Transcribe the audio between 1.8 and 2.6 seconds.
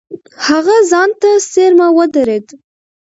ودرېد.